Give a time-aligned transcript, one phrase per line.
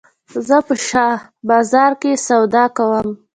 [0.47, 1.15] زه په شاه
[1.49, 3.07] بازار کښي سودا کوم.